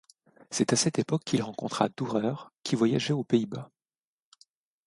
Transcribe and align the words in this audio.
C'est 0.49 0.73
à 0.73 0.75
cette 0.77 0.97
époque 0.97 1.23
qu'il 1.23 1.43
rencontra 1.43 1.87
Dürer 1.89 2.33
qui 2.63 2.75
voyageait 2.75 3.13
aux 3.13 3.23
Pays-Bas. 3.23 3.69